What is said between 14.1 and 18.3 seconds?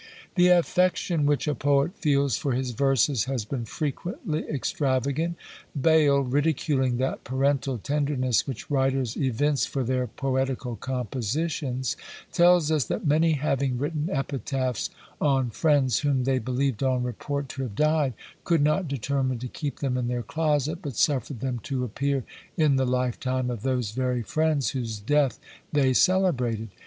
epitaphs on friends whom they believed on report to have died,